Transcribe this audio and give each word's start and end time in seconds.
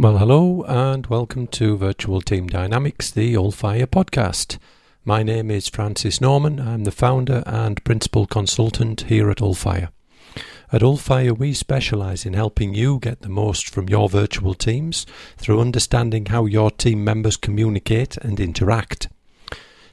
Well, 0.00 0.18
hello 0.18 0.62
and 0.68 1.08
welcome 1.08 1.48
to 1.48 1.76
Virtual 1.76 2.20
Team 2.20 2.46
Dynamics, 2.46 3.10
the 3.10 3.34
Allfire 3.34 3.88
podcast. 3.88 4.56
My 5.04 5.24
name 5.24 5.50
is 5.50 5.66
Francis 5.68 6.20
Norman. 6.20 6.60
I'm 6.60 6.84
the 6.84 6.92
founder 6.92 7.42
and 7.46 7.82
principal 7.82 8.24
consultant 8.24 9.00
here 9.08 9.28
at 9.28 9.38
Allfire. 9.38 9.88
At 10.70 10.82
Allfire, 10.82 11.36
we 11.36 11.52
specialize 11.52 12.24
in 12.24 12.34
helping 12.34 12.74
you 12.74 13.00
get 13.00 13.22
the 13.22 13.28
most 13.28 13.70
from 13.70 13.88
your 13.88 14.08
virtual 14.08 14.54
teams 14.54 15.04
through 15.36 15.60
understanding 15.60 16.26
how 16.26 16.44
your 16.44 16.70
team 16.70 17.02
members 17.02 17.36
communicate 17.36 18.16
and 18.18 18.38
interact. 18.38 19.08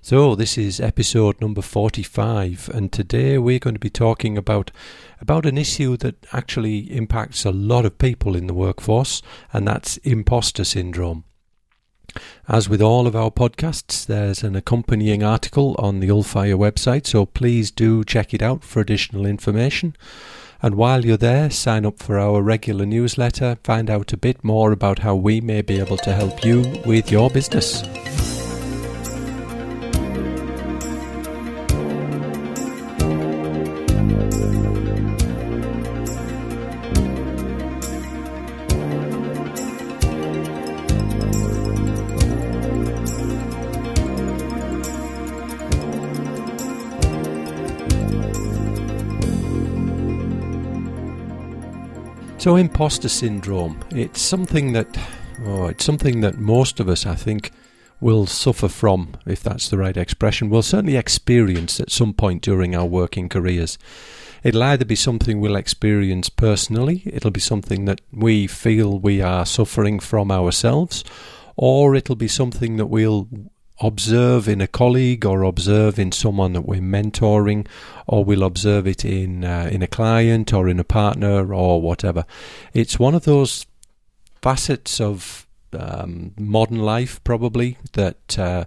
So, 0.08 0.36
this 0.36 0.56
is 0.56 0.80
episode 0.80 1.42
number 1.42 1.64
45, 1.64 2.70
and 2.72 2.92
today 2.92 3.40
we're 3.40 3.58
going 3.58 3.74
to 3.74 3.80
be 3.80 3.90
talking 3.90 4.38
about, 4.38 4.70
about 5.20 5.48
an 5.48 5.58
issue 5.58 5.98
that 5.98 6.28
actually 6.32 6.96
impacts 6.96 7.44
a 7.44 7.52
lot 7.52 7.86
of 7.86 7.98
people 7.98 8.36
in 8.36 8.46
the 8.46 8.54
workforce, 8.54 9.24
and 9.52 9.68
that's 9.68 9.98
imposter 10.04 10.64
syndrome. 10.64 11.24
As 12.48 12.70
with 12.70 12.84
all 12.84 13.08
of 13.08 13.16
our 13.16 13.32
podcasts, 13.32 14.06
there's 14.06 14.44
an 14.44 14.56
accompanying 14.56 15.24
article 15.24 15.76
on 15.80 16.02
the 16.02 16.10
Allfire 16.10 16.56
website, 16.56 17.08
so 17.08 17.26
please 17.26 17.72
do 17.72 18.04
check 18.04 18.32
it 18.32 18.44
out 18.44 18.64
for 18.64 18.82
additional 18.82 19.26
information. 19.26 19.96
And 20.62 20.76
while 20.76 21.04
you're 21.04 21.18
there, 21.18 21.50
sign 21.50 21.84
up 21.84 21.98
for 21.98 22.20
our 22.20 22.44
regular 22.44 22.86
newsletter, 22.86 23.58
find 23.64 23.90
out 23.90 24.14
a 24.14 24.18
bit 24.18 24.44
more 24.44 24.72
about 24.72 25.00
how 25.00 25.16
we 25.16 25.42
may 25.42 25.64
be 25.64 25.80
able 25.80 25.98
to 25.98 26.14
help 26.14 26.46
you 26.46 26.62
with 26.86 27.12
your 27.12 27.32
business. 27.32 27.82
So, 52.46 52.58
imposter 52.58 53.10
syndrome, 53.10 53.80
it's 53.90 54.22
something 54.22 54.74
that, 54.74 55.00
oh, 55.46 55.66
it's 55.66 55.84
something 55.84 56.22
that 56.22 56.38
most 56.38 56.80
of 56.80 56.88
us, 56.88 57.04
I 57.04 57.16
think, 57.16 57.52
will 58.00 58.28
suffer 58.28 58.68
from, 58.68 59.16
if 59.26 59.42
that's 59.42 59.68
the 59.68 59.80
right 59.80 59.98
expression, 59.98 60.52
will 60.52 60.62
certainly 60.62 60.96
experience 60.96 61.80
at 61.80 61.90
some 61.90 62.14
point 62.14 62.44
during 62.44 62.76
our 62.76 62.86
working 62.86 63.30
careers. 63.30 63.80
It'll 64.44 64.62
either 64.62 64.86
be 64.86 64.96
something 64.96 65.42
we'll 65.42 65.56
experience 65.56 66.30
personally, 66.30 67.02
it'll 67.08 67.32
be 67.32 67.40
something 67.40 67.86
that 67.86 68.02
we 68.12 68.46
feel 68.46 69.00
we 69.00 69.24
are 69.24 69.48
suffering 69.48 70.00
from 70.00 70.32
ourselves, 70.32 71.04
or 71.56 71.96
it'll 71.96 72.16
be 72.16 72.28
something 72.28 72.78
that 72.78 72.86
we'll 72.86 73.28
observe 73.82 74.48
in 74.48 74.62
a 74.62 74.68
colleague 74.68 75.26
or 75.26 75.44
observe 75.44 76.00
in 76.00 76.12
someone 76.12 76.54
that 76.54 76.62
we're 76.62 76.82
mentoring 76.82 77.68
or 78.08 78.24
we'll 78.24 78.44
observe 78.44 78.88
it 78.88 79.04
in 79.04 79.44
uh, 79.44 79.70
in 79.72 79.82
a 79.82 79.88
client 79.88 80.54
or 80.54 80.70
in 80.70 80.80
a 80.80 80.84
partner 80.84 81.54
or 81.54 81.82
whatever. 81.82 82.26
It's 82.74 83.00
one 83.00 83.16
of 83.16 83.26
those 83.26 83.66
facets 84.42 85.02
of 85.02 85.48
um, 85.74 86.34
modern 86.38 86.80
life 86.80 87.24
probably 87.24 87.78
that 87.94 88.40
uh, 88.40 88.66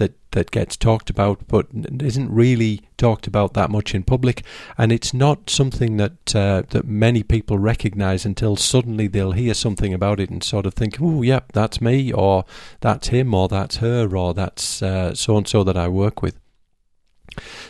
that 0.00 0.14
that 0.32 0.50
gets 0.50 0.76
talked 0.76 1.10
about, 1.10 1.46
but 1.46 1.66
isn't 2.00 2.30
really 2.30 2.80
talked 2.96 3.26
about 3.26 3.54
that 3.54 3.70
much 3.70 3.94
in 3.94 4.02
public. 4.02 4.42
And 4.78 4.92
it's 4.92 5.12
not 5.12 5.50
something 5.50 5.96
that 5.98 6.34
uh, 6.34 6.62
that 6.70 6.86
many 6.86 7.22
people 7.22 7.58
recognise 7.58 8.24
until 8.24 8.56
suddenly 8.56 9.06
they'll 9.06 9.32
hear 9.32 9.54
something 9.54 9.94
about 9.94 10.18
it 10.18 10.30
and 10.30 10.42
sort 10.42 10.66
of 10.66 10.74
think, 10.74 10.96
"Oh, 11.00 11.22
yep, 11.22 11.52
that's 11.52 11.80
me," 11.80 12.12
or 12.12 12.44
"That's 12.80 13.08
him," 13.08 13.34
or 13.34 13.46
"That's 13.48 13.76
her," 13.76 14.16
or 14.16 14.34
"That's 14.34 14.64
so 14.64 15.36
and 15.36 15.46
so 15.46 15.62
that 15.64 15.76
I 15.76 15.88
work 15.88 16.22
with." 16.22 16.40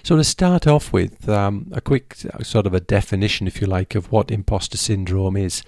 So, 0.03 0.16
to 0.16 0.25
start 0.25 0.66
off 0.66 0.92
with, 0.92 1.28
um, 1.28 1.71
a 1.72 1.81
quick 1.81 2.16
uh, 2.32 2.43
sort 2.43 2.66
of 2.66 2.75
a 2.75 2.81
definition, 2.81 3.47
if 3.47 3.60
you 3.60 3.66
like, 3.66 3.94
of 3.94 4.10
what 4.10 4.31
imposter 4.31 4.76
syndrome 4.76 5.37
is. 5.37 5.62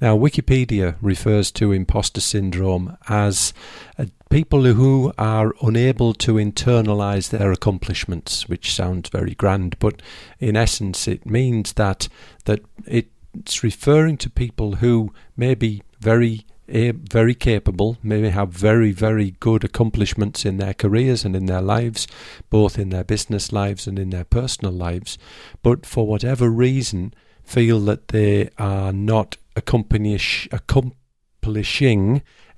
Now, 0.00 0.16
Wikipedia 0.16 0.96
refers 1.00 1.50
to 1.52 1.72
imposter 1.72 2.20
syndrome 2.20 2.96
as 3.08 3.52
uh, 3.98 4.06
people 4.30 4.64
who 4.64 5.12
are 5.18 5.54
unable 5.62 6.14
to 6.14 6.34
internalize 6.34 7.30
their 7.30 7.52
accomplishments, 7.52 8.48
which 8.48 8.74
sounds 8.74 9.08
very 9.10 9.34
grand, 9.34 9.78
but 9.78 10.02
in 10.40 10.56
essence, 10.56 11.06
it 11.06 11.26
means 11.26 11.74
that 11.74 12.08
that 12.44 12.60
it's 12.86 13.62
referring 13.62 14.16
to 14.18 14.30
people 14.30 14.76
who 14.76 15.12
may 15.36 15.54
be 15.54 15.82
very 16.00 16.46
Eh, 16.66 16.92
very 16.94 17.34
capable, 17.34 17.98
maybe 18.02 18.30
have 18.30 18.48
very, 18.48 18.90
very 18.90 19.32
good 19.38 19.64
accomplishments 19.64 20.46
in 20.46 20.56
their 20.56 20.72
careers 20.72 21.22
and 21.22 21.36
in 21.36 21.44
their 21.44 21.60
lives, 21.60 22.06
both 22.48 22.78
in 22.78 22.88
their 22.88 23.04
business 23.04 23.52
lives 23.52 23.86
and 23.86 23.98
in 23.98 24.08
their 24.08 24.24
personal 24.24 24.72
lives, 24.72 25.18
but 25.62 25.84
for 25.84 26.06
whatever 26.06 26.48
reason 26.48 27.12
feel 27.42 27.80
that 27.80 28.08
they 28.08 28.48
are 28.56 28.94
not 28.94 29.36
accomplishing 29.54 30.48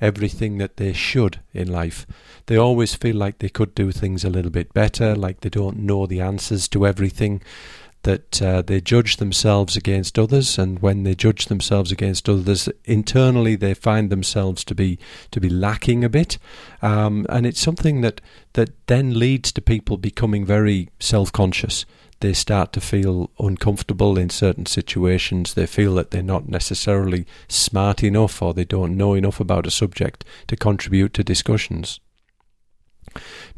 everything 0.01 0.59
that 0.59 0.77
they 0.77 0.93
should 0.93 1.41
in 1.53 1.73
life. 1.73 2.07
They 2.47 2.57
always 2.57 2.95
feel 2.95 3.17
like 3.17 3.41
they 3.41 3.49
could 3.49 3.75
do 3.75 3.91
things 3.91 4.25
a 4.25 4.31
little 4.31 4.53
bit 4.53 4.73
better, 4.73 5.17
like 5.17 5.41
they 5.41 5.49
don't 5.49 5.79
know 5.79 6.07
the 6.07 6.21
answers 6.21 6.69
to 6.69 6.87
everything 6.87 7.43
that 8.07 8.41
uh, 8.41 8.63
they 8.63 8.81
judge 8.81 9.17
themselves 9.17 9.77
against 9.77 10.19
others, 10.19 10.59
and 10.59 10.79
when 10.79 11.03
they 11.03 11.15
judge 11.15 11.47
themselves 11.47 11.93
against 11.93 12.29
others, 12.29 12.69
internally 12.85 13.57
they 13.57 13.75
find 13.75 14.11
themselves 14.11 14.65
to 14.65 14.75
be 14.75 14.99
to 15.33 15.41
be 15.41 15.51
lacking 15.51 16.05
a 16.05 16.09
bit, 16.09 16.39
um, 16.83 17.27
and 17.29 17.45
it's 17.45 17.61
something 17.61 18.03
that 18.03 18.21
that 18.53 18.71
then 18.87 19.19
leads 19.19 19.53
to 19.53 19.61
people 19.61 19.97
becoming 19.99 20.47
very 20.47 20.89
self-conscious. 21.01 21.85
They 22.21 22.33
start 22.33 22.73
to 22.73 22.81
feel 22.81 23.31
uncomfortable 23.39 24.17
in 24.17 24.31
certain 24.31 24.67
situations. 24.67 25.53
They 25.53 25.67
feel 25.67 25.95
that 25.97 26.13
they're 26.13 26.23
not 26.23 26.49
necessarily 26.49 27.27
smart 27.49 28.03
enough, 28.03 28.41
or 28.41 28.55
they 28.55 28.65
don't 28.65 28.97
know 28.97 29.15
enough 29.15 29.41
about 29.41 29.67
a 29.67 29.71
subject 29.71 30.25
to 30.47 30.57
contribute 30.57 31.13
to 31.15 31.25
discussions. 31.25 32.01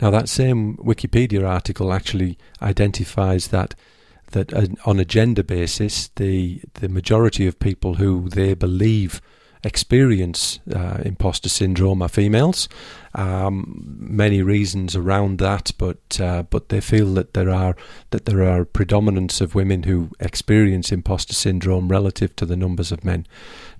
Now, 0.00 0.10
that 0.10 0.28
same 0.28 0.76
Wikipedia 0.78 1.46
article 1.46 1.92
actually 1.92 2.38
identifies 2.62 3.48
that 3.48 3.74
that 4.32 4.52
uh, 4.52 4.66
on 4.84 4.98
a 4.98 5.04
gender 5.04 5.42
basis, 5.42 6.08
the 6.16 6.60
the 6.74 6.88
majority 6.88 7.46
of 7.46 7.58
people 7.58 7.94
who 7.94 8.28
they 8.28 8.54
believe 8.54 9.20
experience 9.64 10.60
uh, 10.74 10.98
imposter 11.04 11.48
syndrome 11.48 12.02
are 12.02 12.08
females. 12.08 12.68
Um, 13.14 13.96
many 13.98 14.42
reasons 14.42 14.94
around 14.94 15.38
that, 15.38 15.72
but 15.78 16.20
uh, 16.20 16.44
but 16.44 16.68
they 16.68 16.80
feel 16.80 17.14
that 17.14 17.34
there 17.34 17.50
are 17.50 17.74
that 18.10 18.26
there 18.26 18.44
are 18.44 18.64
predominance 18.64 19.40
of 19.40 19.54
women 19.54 19.84
who 19.84 20.10
experience 20.20 20.92
imposter 20.92 21.34
syndrome 21.34 21.88
relative 21.88 22.36
to 22.36 22.46
the 22.46 22.56
numbers 22.56 22.92
of 22.92 23.04
men. 23.04 23.26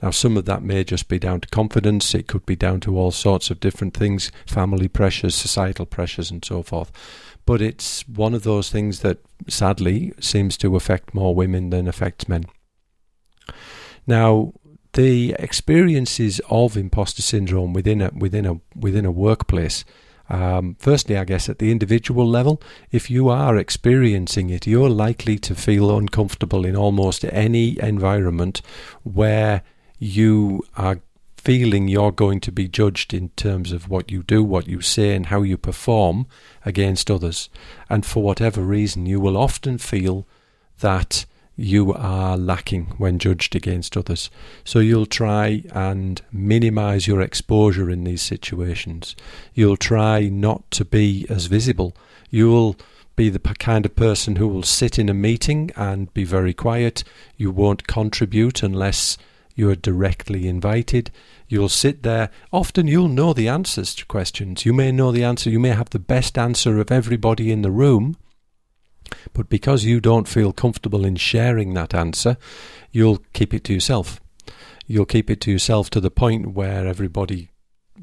Now, 0.03 0.11
some 0.11 0.37
of 0.37 0.47
that 0.47 0.63
may 0.63 0.83
just 0.83 1.09
be 1.09 1.19
down 1.19 1.41
to 1.41 1.49
confidence. 1.49 2.15
It 2.15 2.27
could 2.27 2.47
be 2.47 2.57
down 2.57 2.81
to 2.81 2.99
all 2.99 3.11
sorts 3.11 3.51
of 3.51 3.61
different 3.61 3.95
things, 3.95 4.33
family 4.47 4.89
pressures, 4.89 5.35
societal 5.35 5.87
pressures, 5.87 6.31
and 6.31 6.45
so 6.45 6.63
forth 6.63 6.91
but 7.49 7.63
it's 7.63 8.07
one 8.07 8.35
of 8.35 8.43
those 8.43 8.69
things 8.69 9.01
that 9.01 9.17
sadly 9.49 10.13
seems 10.21 10.55
to 10.59 10.77
affect 10.77 11.15
more 11.15 11.35
women 11.35 11.71
than 11.71 11.89
affects 11.89 12.29
men. 12.29 12.45
Now, 14.07 14.53
the 14.93 15.35
experiences 15.39 16.43
of 16.51 16.77
imposter 16.77 17.23
syndrome 17.23 17.73
within 17.73 18.03
a 18.03 18.11
within 18.15 18.45
a 18.45 18.61
within 18.79 19.07
a 19.07 19.11
workplace. 19.11 19.87
Um, 20.29 20.77
firstly, 20.79 21.17
I 21.17 21.25
guess 21.25 21.49
at 21.49 21.59
the 21.59 21.71
individual 21.71 22.29
level, 22.29 22.61
if 22.91 23.09
you 23.09 23.31
are 23.31 23.57
experiencing 23.57 24.51
it, 24.51 24.67
you're 24.67 24.91
likely 24.91 25.39
to 25.39 25.55
feel 25.55 25.97
uncomfortable 25.97 26.67
in 26.67 26.77
almost 26.77 27.25
any 27.25 27.81
environment 27.81 28.61
where 29.05 29.63
you 29.99 30.65
are 30.77 31.01
feeling 31.39 31.89
you're 31.89 32.13
going 32.13 32.41
to 32.41 32.53
be 32.53 32.69
judged 32.69 33.15
in 33.15 33.29
terms 33.31 33.73
of 33.73 33.89
what 33.89 34.11
you 34.11 34.23
do, 34.23 34.43
what 34.43 34.67
you 34.67 34.81
say, 34.81 35.15
and 35.15 35.27
how 35.27 35.43
you 35.43 35.57
perform 35.57 36.27
against 36.65 37.11
others. 37.11 37.49
And 37.89 38.05
for 38.05 38.23
whatever 38.23 38.61
reason, 38.61 39.07
you 39.07 39.21
will 39.21 39.37
often 39.37 39.79
feel 39.79 40.27
that 40.81 41.25
you 41.57 41.93
are 41.95 42.37
lacking 42.37 42.87
when 42.99 43.19
judged 43.19 43.57
against 43.57 43.97
others. 43.97 44.31
So 44.65 44.79
you'll 44.81 45.07
try 45.07 45.65
and 45.73 46.21
minimize 46.31 47.07
your 47.07 47.21
exposure 47.21 47.89
in 47.89 48.05
these 48.05 48.23
situations. 48.23 49.17
You'll 49.55 49.77
try 49.77 50.29
not 50.29 50.71
to 50.73 50.85
be 50.85 51.27
as 51.29 51.47
visible. 51.47 51.97
You'll 52.31 52.77
be 53.17 53.29
the 53.29 53.41
kind 53.41 53.85
of 53.85 53.97
person 53.97 54.37
who 54.37 54.47
will 54.47 54.63
sit 54.63 54.99
in 54.99 55.09
a 55.09 55.15
meeting 55.15 55.71
and 55.75 56.13
be 56.15 56.25
very 56.25 56.55
quiet. 56.55 57.03
You 57.37 57.51
won't 57.51 57.89
contribute 57.89 58.63
unless 58.63 59.19
you 59.59 59.69
are 59.69 59.75
directly 59.75 60.47
invited. 60.47 61.11
You'll 61.49 61.69
sit 61.69 62.05
there. 62.05 62.31
Often 62.53 62.87
you'll 62.87 63.09
know 63.09 63.33
the 63.33 63.49
answers 63.49 63.93
to 63.97 64.07
questions. 64.07 64.65
You 64.65 64.73
may 64.73 64.93
know 64.93 65.11
the 65.11 65.25
answer. 65.25 65.51
You 65.51 65.59
may 65.59 65.71
have 65.71 65.91
the 65.91 65.99
best 65.99 66.39
answer 66.39 66.79
of 66.79 66.93
everybody 66.93 67.51
in 67.51 67.63
the 67.63 67.73
room. 67.73 68.17
But 69.33 69.49
because 69.49 69.85
you 69.85 70.01
don't 70.01 70.29
feel 70.29 70.53
comfortable 70.53 71.05
in 71.05 71.17
sharing 71.17 71.75
that 71.75 71.93
answer, 71.93 72.37
you'll 72.93 73.19
keep 73.33 73.53
it 73.53 73.65
to 73.65 73.75
yourself. 73.75 74.21
You'll 74.87 75.07
keep 75.07 75.29
it 75.29 75.41
to 75.41 75.51
yourself 75.51 75.91
to 75.91 76.01
the 76.01 76.11
point 76.11 76.53
where 76.53 76.87
everybody 76.87 77.51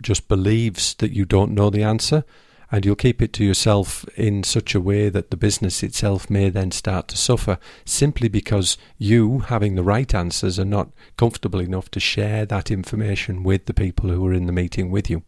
just 0.02 0.28
believes 0.28 0.94
that 0.96 1.14
you 1.14 1.24
don't 1.24 1.54
know 1.54 1.70
the 1.70 1.84
answer, 1.84 2.26
and 2.72 2.86
you'll 2.86 2.96
keep 2.96 3.22
it 3.22 3.34
to 3.34 3.44
yourself 3.44 4.06
in 4.16 4.44
such 4.44 4.74
a 4.74 4.82
way 4.82 5.10
that 5.10 5.32
the 5.32 5.38
business 5.38 5.84
itself 5.84 6.30
may 6.30 6.50
then 6.50 6.72
start 6.72 7.08
to 7.10 7.18
suffer 7.18 7.58
simply 7.86 8.28
because 8.28 8.78
you, 8.98 9.40
having 9.40 9.76
the 9.76 9.84
right 9.84 10.14
answers, 10.14 10.60
are 10.60 10.66
not 10.66 10.90
comfortable 11.18 11.60
enough 11.60 11.90
to 11.92 12.00
share 12.00 12.46
that 12.46 12.72
information 12.72 13.44
with 13.44 13.66
the 13.66 13.74
people 13.74 14.10
who 14.10 14.26
are 14.28 14.34
in 14.34 14.46
the 14.46 14.54
meeting 14.54 14.92
with 14.92 15.10
you. 15.10 15.24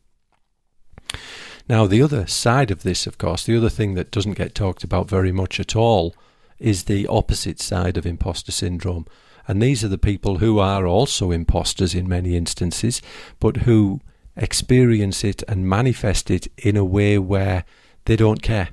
Now, 1.70 1.86
the 1.86 2.02
other 2.02 2.26
side 2.28 2.72
of 2.72 2.84
this, 2.84 3.08
of 3.08 3.18
course, 3.18 3.46
the 3.46 3.58
other 3.58 3.70
thing 3.70 3.94
that 3.96 4.12
doesn't 4.12 4.38
get 4.38 4.56
talked 4.56 4.84
about 4.84 5.10
very 5.10 5.32
much 5.32 5.60
at 5.60 5.76
all 5.76 6.16
is 6.60 6.86
the 6.86 7.08
opposite 7.08 7.60
side 7.60 7.98
of 7.98 8.06
imposter 8.06 8.52
syndrome. 8.52 9.06
And 9.48 9.62
these 9.62 9.84
are 9.84 9.90
the 9.90 9.98
people 9.98 10.38
who 10.38 10.60
are 10.60 10.86
also 10.86 11.32
imposters 11.32 11.94
in 11.94 12.08
many 12.08 12.36
instances, 12.36 13.02
but 13.40 13.58
who 13.58 14.02
experience 14.38 15.24
it 15.24 15.44
and 15.48 15.68
manifest 15.68 16.32
it 16.32 16.48
in 16.58 16.78
a 16.78 16.86
way 16.86 17.18
where 17.18 17.66
they 18.06 18.16
don't 18.16 18.42
care. 18.42 18.70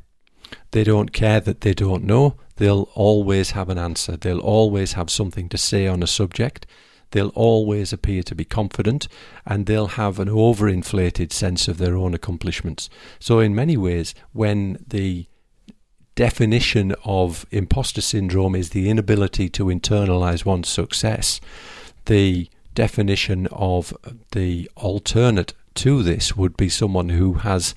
They 0.71 0.85
don't 0.85 1.13
care 1.13 1.41
that 1.41 1.63
they 1.63 1.75
don't 1.75 2.05
know. 2.05 2.37
They'll 2.57 2.89
always 2.95 3.53
have 3.53 3.69
an 3.69 3.79
answer. 3.79 4.17
They'll 4.17 4.41
always 4.41 4.93
have 4.93 5.11
something 5.11 5.49
to 5.49 5.59
say 5.59 5.87
on 5.87 6.03
a 6.03 6.07
subject. 6.07 6.67
They'll 7.11 7.29
always 7.29 7.93
appear 7.93 8.23
to 8.25 8.35
be 8.35 8.45
confident 8.45 9.09
and 9.47 9.67
they'll 9.67 9.87
have 9.87 10.19
an 10.19 10.29
overinflated 10.29 11.33
sense 11.33 11.69
of 11.69 11.79
their 11.79 11.97
own 11.97 12.13
accomplishments. 12.15 12.91
So, 13.21 13.39
in 13.39 13.55
many 13.55 13.77
ways, 13.77 14.15
when 14.33 14.85
the 14.87 15.27
definition 16.17 16.95
of 17.05 17.47
imposter 17.51 18.01
syndrome 18.01 18.55
is 18.55 18.71
the 18.71 18.89
inability 18.89 19.49
to 19.51 19.67
internalize 19.67 20.45
one's 20.45 20.69
success, 20.69 21.41
the 22.07 22.49
definition 22.75 23.47
of 23.49 23.97
the 24.33 24.71
alternate 24.77 25.55
to 25.75 26.03
this 26.03 26.37
would 26.37 26.57
be 26.57 26.69
someone 26.69 27.09
who 27.11 27.35
has 27.35 27.75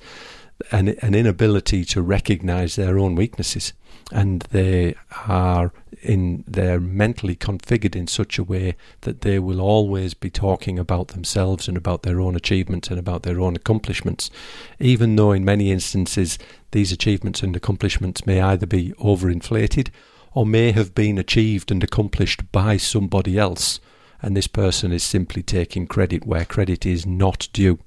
an, 0.70 0.88
an 1.00 1.14
inability 1.14 1.84
to 1.84 2.02
recognize 2.02 2.76
their 2.76 2.98
own 2.98 3.14
weaknesses. 3.14 3.72
And 4.10 4.42
they 4.50 4.94
are 5.26 5.72
in 6.02 6.44
they're 6.46 6.80
mentally 6.80 7.34
configured 7.34 7.96
in 7.96 8.06
such 8.06 8.38
a 8.38 8.44
way 8.44 8.76
that 9.02 9.22
they 9.22 9.38
will 9.38 9.60
always 9.60 10.14
be 10.14 10.30
talking 10.30 10.78
about 10.78 11.08
themselves 11.08 11.68
and 11.68 11.76
about 11.76 12.02
their 12.02 12.20
own 12.20 12.36
achievements 12.36 12.88
and 12.88 12.98
about 12.98 13.22
their 13.22 13.40
own 13.40 13.56
accomplishments 13.56 14.30
even 14.78 15.16
though 15.16 15.32
in 15.32 15.44
many 15.44 15.72
instances 15.72 16.38
these 16.70 16.92
achievements 16.92 17.42
and 17.42 17.56
accomplishments 17.56 18.26
may 18.26 18.40
either 18.40 18.66
be 18.66 18.92
overinflated 19.00 19.88
or 20.34 20.46
may 20.46 20.72
have 20.72 20.94
been 20.94 21.18
achieved 21.18 21.70
and 21.70 21.82
accomplished 21.82 22.50
by 22.52 22.76
somebody 22.76 23.38
else 23.38 23.80
and 24.20 24.36
this 24.36 24.46
person 24.46 24.92
is 24.92 25.02
simply 25.02 25.42
taking 25.42 25.86
credit 25.86 26.26
where 26.26 26.44
credit 26.44 26.84
is 26.84 27.06
not 27.06 27.48
due. 27.52 27.78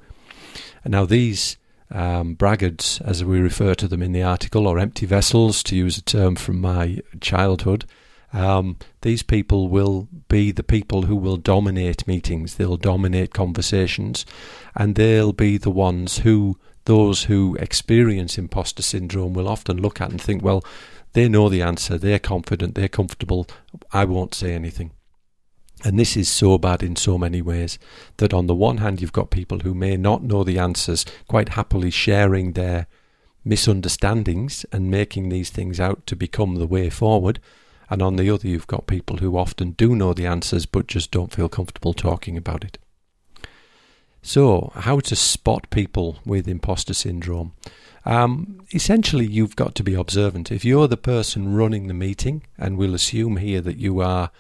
And 0.84 0.92
now 0.92 1.06
these 1.06 1.58
um, 1.92 2.36
braggarts, 2.36 3.02
as 3.02 3.24
we 3.24 3.40
refer 3.40 3.76
to 3.76 3.88
them 3.88 4.02
in 4.02 4.14
the 4.14 4.24
article, 4.24 4.68
or 4.68 4.80
empty 4.80 5.06
vessels, 5.06 5.62
to 5.64 5.76
use 5.76 5.98
a 5.98 6.02
term 6.02 6.36
from 6.36 6.62
my 6.62 7.00
childhood, 7.20 7.86
um, 8.34 8.78
these 9.02 9.24
people 9.24 9.68
will 9.68 10.08
be 10.30 10.52
the 10.52 10.64
people 10.64 11.04
who 11.04 11.16
will 11.16 11.38
dominate 11.38 12.08
meetings, 12.08 12.56
they'll 12.56 12.78
dominate 12.78 13.34
conversations, 13.34 14.26
and 14.76 14.96
they'll 14.96 15.34
be 15.34 15.58
the 15.58 15.72
ones 15.72 16.20
who 16.20 16.58
those 16.86 17.26
who 17.26 17.56
experience 17.60 18.38
imposter 18.38 18.82
syndrome 18.82 19.34
will 19.34 19.48
often 19.48 19.78
look 19.78 20.02
at 20.02 20.10
and 20.10 20.22
think, 20.22 20.42
well, 20.42 20.64
they 21.14 21.28
know 21.30 21.50
the 21.50 21.62
answer, 21.62 21.98
they're 21.98 22.20
confident, 22.20 22.74
they're 22.74 22.88
comfortable, 22.88 23.48
I 23.92 24.06
won't 24.06 24.34
say 24.34 24.54
anything. 24.54 24.92
And 25.84 25.98
this 25.98 26.16
is 26.16 26.30
so 26.30 26.58
bad 26.58 26.84
in 26.84 26.96
so 26.96 27.18
many 27.18 27.42
ways 27.42 27.80
that 28.18 28.34
on 28.34 28.48
the 28.48 28.56
one 28.56 28.78
hand, 28.78 29.02
you've 29.02 29.12
got 29.12 29.32
people 29.32 29.60
who 29.60 29.74
may 29.74 29.98
not 29.98 30.24
know 30.24 30.44
the 30.44 30.60
answers, 30.60 31.06
quite 31.28 31.50
happily 31.50 31.90
sharing 31.90 32.54
their 32.54 32.88
misunderstandings 33.44 34.66
and 34.72 34.92
making 34.92 35.30
these 35.30 35.50
things 35.50 35.80
out 35.80 36.06
to 36.06 36.16
become 36.16 36.56
the 36.56 36.68
way 36.68 36.90
forward. 36.90 37.40
And 37.90 38.02
on 38.02 38.16
the 38.16 38.30
other, 38.30 38.48
you've 38.48 38.68
got 38.68 38.88
people 38.88 39.18
who 39.18 39.38
often 39.38 39.72
do 39.72 39.96
know 39.96 40.14
the 40.14 40.28
answers 40.28 40.66
but 40.66 40.88
just 40.88 41.12
don't 41.12 41.34
feel 41.34 41.50
comfortable 41.50 41.94
talking 41.94 42.38
about 42.38 42.64
it. 42.64 42.78
So, 44.22 44.72
how 44.76 45.00
to 45.00 45.16
spot 45.16 45.70
people 45.72 46.20
with 46.26 46.48
imposter 46.48 46.94
syndrome? 46.94 47.54
Um, 48.06 48.62
essentially, 48.72 49.26
you've 49.26 49.56
got 49.56 49.74
to 49.76 49.84
be 49.84 49.96
observant. 49.96 50.52
If 50.52 50.64
you're 50.64 50.88
the 50.88 50.96
person 50.96 51.56
running 51.56 51.88
the 51.88 51.94
meeting, 51.96 52.44
and 52.58 52.78
we'll 52.78 52.94
assume 52.94 53.38
here 53.38 53.62
that 53.62 53.78
you 53.78 54.00
are 54.00 54.32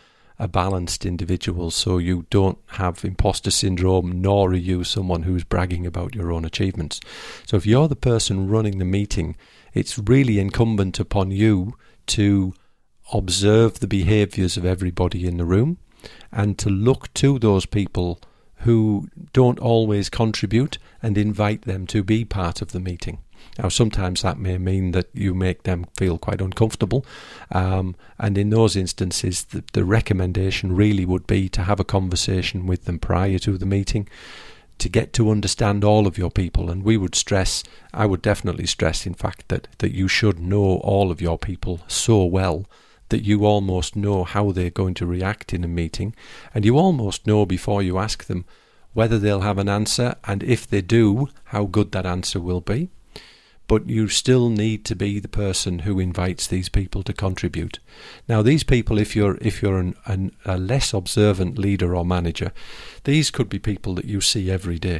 a 0.41 0.47
balanced 0.47 1.05
individual 1.05 1.69
so 1.69 1.99
you 1.99 2.25
don't 2.31 2.57
have 2.65 3.05
imposter 3.05 3.51
syndrome 3.51 4.23
nor 4.23 4.49
are 4.49 4.55
you 4.55 4.83
someone 4.83 5.21
who's 5.21 5.43
bragging 5.43 5.85
about 5.85 6.15
your 6.15 6.31
own 6.31 6.43
achievements. 6.43 6.99
So 7.45 7.57
if 7.57 7.67
you're 7.67 7.88
the 7.88 7.95
person 7.95 8.49
running 8.49 8.79
the 8.79 8.85
meeting, 8.85 9.35
it's 9.75 9.99
really 9.99 10.39
incumbent 10.39 10.99
upon 10.99 11.29
you 11.29 11.77
to 12.07 12.55
observe 13.13 13.79
the 13.79 13.88
behaviors 13.88 14.57
of 14.57 14.65
everybody 14.65 15.27
in 15.27 15.38
the 15.38 15.45
room 15.45 15.77
and 16.31 16.57
to 16.57 16.69
look 16.69 17.13
to 17.13 17.38
those 17.38 17.67
people 17.67 18.19
who 18.61 19.07
don't 19.33 19.59
always 19.59 20.09
contribute 20.09 20.79
and 21.03 21.19
invite 21.19 21.63
them 21.63 21.85
to 21.85 22.03
be 22.03 22.25
part 22.25 22.63
of 22.63 22.71
the 22.71 22.79
meeting. 22.79 23.19
Now, 23.57 23.69
sometimes 23.69 24.21
that 24.21 24.39
may 24.39 24.57
mean 24.57 24.91
that 24.91 25.09
you 25.13 25.33
make 25.33 25.63
them 25.63 25.85
feel 25.97 26.17
quite 26.17 26.41
uncomfortable, 26.41 27.05
um, 27.51 27.95
and 28.17 28.38
in 28.38 28.49
those 28.49 28.75
instances, 28.75 29.43
the, 29.45 29.63
the 29.73 29.83
recommendation 29.83 30.75
really 30.75 31.05
would 31.05 31.27
be 31.27 31.49
to 31.49 31.63
have 31.63 31.79
a 31.79 31.85
conversation 31.85 32.65
with 32.65 32.85
them 32.85 32.99
prior 32.99 33.39
to 33.39 33.57
the 33.57 33.65
meeting 33.65 34.07
to 34.81 34.89
get 34.89 35.13
to 35.13 35.29
understand 35.29 35.83
all 35.83 36.07
of 36.07 36.17
your 36.17 36.31
people. 36.31 36.71
And 36.71 36.83
we 36.83 36.97
would 36.97 37.13
stress, 37.13 37.63
I 37.93 38.07
would 38.07 38.21
definitely 38.21 38.65
stress, 38.65 39.05
in 39.05 39.13
fact, 39.13 39.47
that, 39.49 39.67
that 39.77 39.93
you 39.93 40.07
should 40.07 40.39
know 40.39 40.77
all 40.77 41.11
of 41.11 41.21
your 41.21 41.38
people 41.38 41.81
so 41.88 42.25
well 42.25 42.65
that 43.09 43.23
you 43.23 43.45
almost 43.45 43.95
know 43.95 44.23
how 44.23 44.51
they're 44.51 44.71
going 44.71 44.95
to 44.95 45.05
react 45.05 45.53
in 45.53 45.63
a 45.63 45.67
meeting. 45.67 46.15
And 46.55 46.65
you 46.65 46.77
almost 46.77 47.27
know 47.27 47.45
before 47.45 47.83
you 47.83 47.99
ask 47.99 48.23
them 48.25 48.45
whether 48.93 49.19
they'll 49.19 49.41
have 49.41 49.57
an 49.59 49.69
answer, 49.69 50.15
and 50.23 50.41
if 50.43 50.67
they 50.67 50.81
do, 50.81 51.27
how 51.45 51.65
good 51.65 51.91
that 51.91 52.05
answer 52.05 52.39
will 52.39 52.61
be 52.61 52.89
but 53.71 53.88
you 53.88 54.09
still 54.09 54.50
need 54.50 54.83
to 54.83 54.97
be 54.97 55.18
the 55.18 55.29
person 55.29 55.79
who 55.79 55.97
invites 55.97 56.45
these 56.45 56.68
people 56.68 57.03
to 57.03 57.13
contribute. 57.13 57.79
Now, 58.27 58.41
these 58.41 58.65
people, 58.65 58.97
if 58.97 59.15
you're 59.15 59.38
if 59.39 59.62
you're 59.62 59.79
an, 59.79 59.95
an, 60.06 60.35
a 60.44 60.57
less 60.57 60.94
observant 60.94 61.57
leader 61.57 61.95
or 61.95 62.03
manager, 62.03 62.51
these 63.06 63.31
could 63.31 63.47
be 63.47 63.59
people 63.59 63.95
that 63.95 64.03
you 64.03 64.19
see 64.19 64.51
every 64.51 64.77
day. 64.77 65.00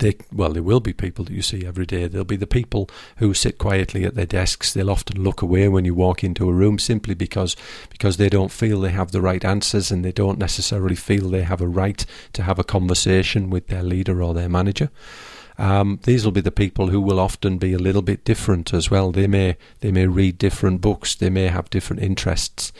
They, 0.00 0.16
well, 0.32 0.52
there 0.52 0.64
will 0.64 0.80
be 0.80 0.92
people 0.92 1.24
that 1.26 1.32
you 1.32 1.42
see 1.42 1.64
every 1.64 1.86
day. 1.86 2.08
There'll 2.08 2.24
be 2.24 2.34
the 2.34 2.44
people 2.44 2.90
who 3.18 3.34
sit 3.34 3.56
quietly 3.56 4.04
at 4.04 4.16
their 4.16 4.26
desks. 4.26 4.72
They'll 4.72 4.90
often 4.90 5.22
look 5.22 5.40
away 5.40 5.68
when 5.68 5.84
you 5.84 5.94
walk 5.94 6.24
into 6.24 6.48
a 6.48 6.52
room 6.52 6.80
simply 6.80 7.14
because 7.14 7.54
because 7.88 8.16
they 8.16 8.28
don't 8.28 8.50
feel 8.50 8.80
they 8.80 8.90
have 8.90 9.12
the 9.12 9.22
right 9.22 9.44
answers 9.44 9.92
and 9.92 10.04
they 10.04 10.10
don't 10.10 10.40
necessarily 10.40 10.96
feel 10.96 11.30
they 11.30 11.42
have 11.42 11.60
a 11.60 11.68
right 11.68 12.04
to 12.32 12.42
have 12.42 12.58
a 12.58 12.64
conversation 12.64 13.48
with 13.48 13.68
their 13.68 13.84
leader 13.84 14.24
or 14.24 14.34
their 14.34 14.48
manager. 14.48 14.90
Um, 15.60 16.00
these 16.04 16.24
will 16.24 16.32
be 16.32 16.40
the 16.40 16.50
people 16.50 16.88
who 16.88 17.02
will 17.02 17.20
often 17.20 17.58
be 17.58 17.74
a 17.74 17.78
little 17.78 18.00
bit 18.00 18.24
different 18.24 18.72
as 18.72 18.90
well. 18.90 19.12
They 19.12 19.26
may 19.26 19.58
they 19.80 19.92
may 19.92 20.06
read 20.06 20.38
different 20.38 20.80
books. 20.80 21.14
They 21.14 21.28
may 21.28 21.48
have 21.48 21.68
different 21.68 22.02
interests. 22.02 22.72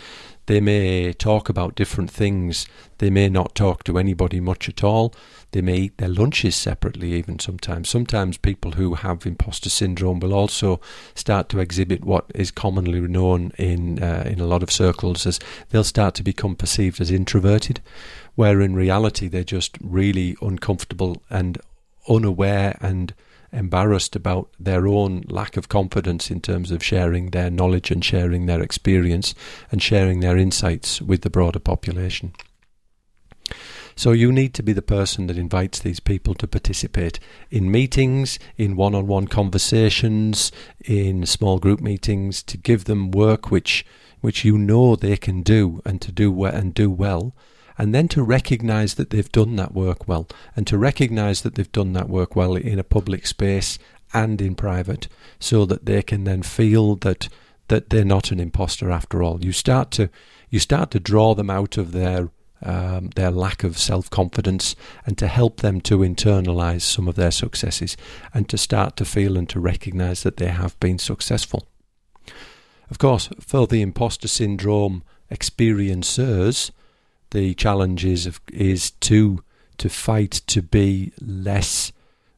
They 0.47 0.63
may 0.63 1.13
talk 1.13 1.51
about 1.51 1.75
different 1.75 2.11
things. 2.11 2.67
They 2.99 3.11
may 3.11 3.29
not 3.29 3.55
talk 3.55 3.85
to 3.85 3.99
anybody 3.99 4.41
much 4.41 4.67
at 4.67 4.83
all. 4.83 5.15
They 5.53 5.61
may 5.61 5.77
eat 5.77 5.99
their 5.99 6.09
lunches 6.09 6.57
separately, 6.57 7.13
even 7.13 7.39
sometimes. 7.39 7.91
Sometimes 7.91 8.39
people 8.39 8.73
who 8.73 8.95
have 8.95 9.27
imposter 9.27 9.69
syndrome 9.69 10.19
will 10.19 10.33
also 10.33 10.81
start 11.15 11.51
to 11.51 11.61
exhibit 11.61 12.03
what 12.03 12.25
is 12.35 12.51
commonly 12.51 13.01
known 13.03 13.53
in 13.59 14.03
uh, 14.03 14.25
in 14.27 14.41
a 14.41 14.47
lot 14.47 14.63
of 14.63 14.73
circles 14.73 15.27
as 15.27 15.39
they'll 15.69 15.85
start 15.85 16.15
to 16.15 16.23
become 16.23 16.57
perceived 16.57 16.99
as 16.99 17.11
introverted, 17.11 17.83
where 18.37 18.63
in 18.63 18.75
reality 18.75 19.29
they're 19.29 19.45
just 19.45 19.77
really 19.83 20.35
uncomfortable 20.41 21.23
and 21.29 21.59
unaware 22.09 22.77
and 22.81 23.15
embarrassed 23.53 24.15
about 24.15 24.49
their 24.59 24.87
own 24.87 25.25
lack 25.29 25.57
of 25.57 25.69
confidence 25.69 26.31
in 26.31 26.41
terms 26.41 26.71
of 26.71 26.85
sharing 26.85 27.31
their 27.31 27.51
knowledge 27.51 27.91
and 27.91 28.05
sharing 28.05 28.47
their 28.47 28.63
experience 28.63 29.35
and 29.71 29.83
sharing 29.83 30.21
their 30.21 30.37
insights 30.37 31.03
with 31.03 31.23
the 31.23 31.31
broader 31.31 31.59
population. 31.59 32.33
So 33.97 34.13
you 34.13 34.33
need 34.33 34.55
to 34.55 34.63
be 34.63 34.73
the 34.73 34.83
person 34.83 35.27
that 35.27 35.37
invites 35.37 35.81
these 35.81 36.01
people 36.01 36.35
to 36.37 36.47
participate 36.47 37.19
in 37.51 37.71
meetings, 37.71 38.39
in 38.57 38.77
one-on-one 38.77 39.27
conversations, 39.27 40.53
in 40.85 41.27
small 41.27 41.59
group 41.59 41.81
meetings, 41.81 42.43
to 42.45 42.57
give 42.57 42.85
them 42.85 43.11
work 43.11 43.51
which 43.51 43.85
which 44.21 44.45
you 44.45 44.57
know 44.57 44.97
they 44.97 45.17
can 45.17 45.43
do 45.43 45.81
and 45.85 46.01
to 46.03 46.13
do 46.13 46.31
well 46.31 46.55
and 46.55 46.75
do 46.75 46.91
well 46.91 47.35
and 47.81 47.95
then 47.95 48.09
to 48.09 48.23
recognize 48.23 48.97
that 48.97 49.09
they've 49.09 49.33
done 49.33 49.57
that 49.57 49.73
work 49.73 50.07
well, 50.07 50.29
and 50.55 50.67
to 50.67 50.77
recognize 50.77 51.41
that 51.41 51.55
they've 51.55 51.73
done 51.73 51.95
that 51.95 52.11
work 52.11 52.37
well 52.37 52.55
in 52.55 52.79
a 52.79 52.85
public 52.85 53.27
space 53.27 53.79
and 54.13 54.43
in 54.43 54.55
private, 54.55 55.09
so 55.39 55.65
that 55.65 55.87
they 55.87 56.03
can 56.03 56.25
then 56.25 56.43
feel 56.43 56.95
that 56.97 57.31
that 57.69 57.89
they're 57.89 58.05
not 58.05 58.33
an 58.33 58.39
imposter 58.39 58.91
after 58.91 59.23
all. 59.23 59.43
You 59.43 59.53
start 59.53 59.91
to 59.93 60.11
you 60.51 60.59
start 60.59 60.91
to 60.91 61.01
draw 61.01 61.35
them 61.35 61.49
out 61.49 61.79
of 61.79 61.93
their 61.93 62.29
um, 62.63 63.13
their 63.17 63.31
lack 63.31 63.65
of 63.65 63.79
self 63.79 64.11
confidence 64.11 64.77
and 65.07 65.17
to 65.17 65.27
help 65.27 65.63
them 65.63 65.81
to 65.81 66.01
internalize 66.01 66.83
some 66.83 67.09
of 67.09 67.15
their 67.15 67.31
successes 67.31 67.97
and 68.35 68.47
to 68.51 68.59
start 68.59 68.95
to 68.99 69.07
feel 69.07 69.39
and 69.39 69.49
to 69.49 69.59
recognize 69.59 70.23
that 70.23 70.37
they 70.37 70.49
have 70.49 70.79
been 70.81 70.99
successful. 70.99 71.67
Of 72.91 72.99
course, 72.99 73.31
for 73.41 73.67
the 73.67 73.81
imposter 73.81 74.29
syndrome 74.29 75.03
experiencers, 75.31 76.73
the 77.31 77.55
challenge 77.55 78.05
is, 78.05 78.39
is 78.53 78.91
to 78.93 79.43
to 79.79 79.89
fight 79.89 80.43
to 80.47 80.61
be 80.61 81.11
less 81.23 81.91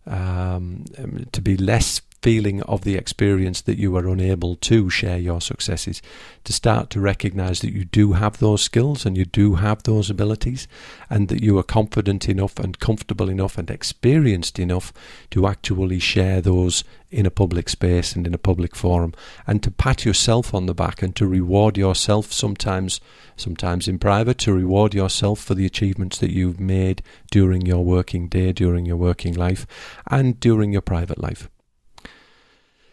um, 0.06 0.84
to 1.32 1.42
be 1.42 1.56
less 1.56 2.00
feeling 2.22 2.62
of 2.62 2.84
the 2.84 2.94
experience 2.94 3.60
that 3.62 3.78
you 3.78 3.96
are 3.96 4.08
unable 4.08 4.54
to 4.56 4.88
share 4.88 5.18
your 5.18 5.40
successes, 5.40 6.00
to 6.44 6.52
start 6.52 6.88
to 6.90 7.00
recognize 7.00 7.60
that 7.60 7.72
you 7.72 7.84
do 7.84 8.12
have 8.12 8.38
those 8.38 8.62
skills 8.62 9.04
and 9.04 9.16
you 9.16 9.24
do 9.24 9.56
have 9.56 9.82
those 9.82 10.08
abilities, 10.08 10.68
and 11.10 11.28
that 11.28 11.42
you 11.42 11.58
are 11.58 11.64
confident 11.64 12.28
enough 12.28 12.58
and 12.58 12.78
comfortable 12.78 13.28
enough 13.28 13.58
and 13.58 13.68
experienced 13.70 14.58
enough 14.58 14.92
to 15.30 15.46
actually 15.46 15.98
share 15.98 16.40
those 16.40 16.84
in 17.10 17.26
a 17.26 17.30
public 17.30 17.68
space 17.68 18.16
and 18.16 18.26
in 18.26 18.32
a 18.32 18.38
public 18.38 18.74
forum, 18.74 19.12
and 19.46 19.62
to 19.62 19.70
pat 19.70 20.04
yourself 20.04 20.54
on 20.54 20.66
the 20.66 20.74
back 20.74 21.02
and 21.02 21.14
to 21.14 21.26
reward 21.26 21.76
yourself 21.76 22.32
sometimes, 22.32 23.00
sometimes 23.36 23.86
in 23.86 23.98
private, 23.98 24.38
to 24.38 24.52
reward 24.52 24.94
yourself 24.94 25.40
for 25.40 25.54
the 25.54 25.66
achievements 25.66 26.18
that 26.18 26.32
you've 26.32 26.60
made 26.60 27.02
during 27.30 27.66
your 27.66 27.84
working 27.84 28.28
day, 28.28 28.52
during 28.52 28.86
your 28.86 28.96
working 28.96 29.34
life, 29.34 29.66
and 30.06 30.40
during 30.40 30.72
your 30.72 30.80
private 30.80 31.18
life. 31.18 31.50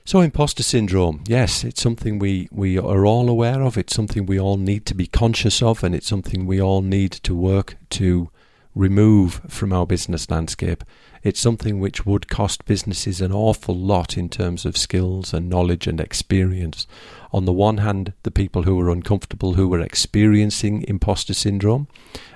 So, 0.06 0.22
imposter 0.22 0.63
syndrome, 0.63 1.24
yes, 1.27 1.63
it's 1.63 1.82
something 1.82 2.18
we, 2.18 2.48
we 2.51 2.79
are 2.79 3.06
all 3.06 3.29
aware 3.29 3.62
of. 3.62 3.77
It's 3.77 3.94
something 3.94 4.25
we 4.25 4.39
all 4.39 4.58
need 4.58 4.86
to 4.88 4.96
be 4.96 5.06
conscious 5.06 5.62
of, 5.62 5.84
and 5.84 5.94
it's 5.94 6.08
something 6.08 6.46
we 6.46 6.60
all 6.60 6.82
need 6.82 7.12
to 7.12 7.36
work 7.36 7.77
to 7.91 8.29
remove 8.74 9.41
from 9.48 9.74
our 9.74 9.86
business 9.86 10.29
landscape. 10.29 10.84
It's 11.22 11.39
something 11.39 11.79
which 11.79 12.06
would 12.06 12.29
cost 12.29 12.65
businesses 12.65 13.20
an 13.22 13.32
awful 13.32 13.75
lot 13.75 14.18
in 14.18 14.29
terms 14.29 14.65
of 14.65 14.77
skills 14.77 15.34
and 15.34 15.50
knowledge 15.50 15.86
and 15.86 16.00
experience. 16.00 16.88
On 17.32 17.46
the 17.46 17.53
one 17.53 17.77
hand, 17.77 18.13
the 18.24 18.32
people 18.32 18.63
who 18.63 18.79
are 18.79 18.89
uncomfortable, 18.89 19.53
who 19.53 19.72
are 19.74 19.82
experiencing 19.82 20.84
imposter 20.88 21.34
syndrome, 21.34 21.88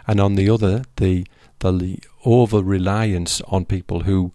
and 0.06 0.20
on 0.20 0.36
the 0.36 0.50
other, 0.50 0.84
the 0.98 1.26
the 1.60 2.00
over 2.26 2.62
reliance 2.62 3.40
on 3.48 3.64
people 3.64 4.02
who 4.02 4.34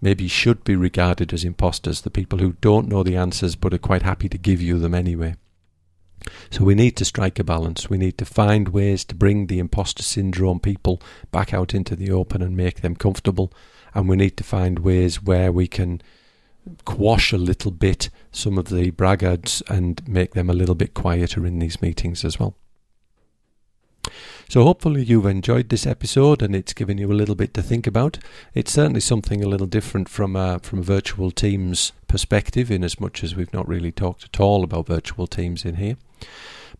maybe 0.00 0.28
should 0.28 0.64
be 0.64 0.76
regarded 0.76 1.32
as 1.32 1.44
imposters, 1.44 2.02
the 2.02 2.10
people 2.10 2.38
who 2.38 2.54
don't 2.60 2.88
know 2.88 3.02
the 3.02 3.16
answers 3.16 3.56
but 3.56 3.72
are 3.72 3.78
quite 3.78 4.02
happy 4.02 4.28
to 4.28 4.38
give 4.38 4.60
you 4.60 4.78
them 4.78 4.94
anyway. 4.94 5.36
So 6.50 6.64
we 6.64 6.74
need 6.74 6.96
to 6.96 7.04
strike 7.04 7.38
a 7.38 7.44
balance. 7.44 7.90
We 7.90 7.98
need 7.98 8.18
to 8.18 8.24
find 8.24 8.68
ways 8.68 9.04
to 9.06 9.14
bring 9.14 9.46
the 9.46 9.58
imposter 9.58 10.02
syndrome 10.02 10.60
people 10.60 11.02
back 11.30 11.52
out 11.52 11.74
into 11.74 11.96
the 11.96 12.10
open 12.10 12.42
and 12.42 12.56
make 12.56 12.80
them 12.80 12.96
comfortable. 12.96 13.52
And 13.94 14.08
we 14.08 14.16
need 14.16 14.36
to 14.38 14.44
find 14.44 14.78
ways 14.78 15.22
where 15.22 15.52
we 15.52 15.66
can 15.66 16.00
quash 16.84 17.32
a 17.32 17.38
little 17.38 17.70
bit 17.70 18.08
some 18.32 18.56
of 18.58 18.68
the 18.68 18.90
braggarts 18.92 19.62
and 19.68 20.06
make 20.08 20.32
them 20.32 20.48
a 20.48 20.54
little 20.54 20.74
bit 20.74 20.94
quieter 20.94 21.46
in 21.46 21.58
these 21.58 21.82
meetings 21.82 22.24
as 22.24 22.38
well. 22.38 22.56
So 24.48 24.64
hopefully 24.64 25.02
you've 25.02 25.26
enjoyed 25.26 25.68
this 25.68 25.86
episode 25.86 26.42
and 26.42 26.54
it's 26.54 26.72
given 26.72 26.98
you 26.98 27.10
a 27.10 27.14
little 27.14 27.34
bit 27.34 27.54
to 27.54 27.62
think 27.62 27.86
about. 27.86 28.18
It's 28.54 28.72
certainly 28.72 29.00
something 29.00 29.42
a 29.42 29.48
little 29.48 29.66
different 29.66 30.08
from 30.08 30.36
a, 30.36 30.58
from 30.60 30.80
a 30.80 30.82
virtual 30.82 31.30
teams 31.30 31.92
perspective, 32.08 32.70
in 32.70 32.84
as 32.84 33.00
much 33.00 33.24
as 33.24 33.34
we've 33.34 33.52
not 33.52 33.66
really 33.66 33.90
talked 33.90 34.24
at 34.24 34.38
all 34.38 34.62
about 34.62 34.86
virtual 34.86 35.26
teams 35.26 35.64
in 35.64 35.76
here. 35.76 35.96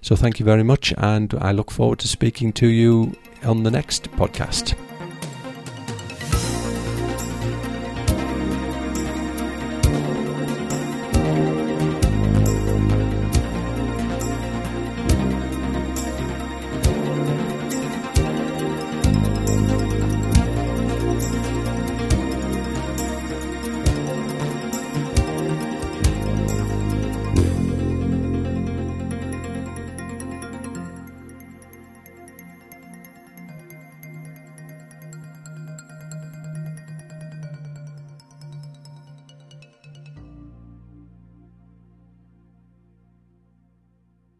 So 0.01 0.15
thank 0.15 0.39
you 0.39 0.45
very 0.45 0.63
much, 0.63 0.93
and 0.97 1.33
I 1.35 1.51
look 1.51 1.71
forward 1.71 1.99
to 1.99 2.07
speaking 2.07 2.51
to 2.53 2.67
you 2.67 3.15
on 3.43 3.63
the 3.63 3.71
next 3.71 4.11
podcast. 4.11 4.75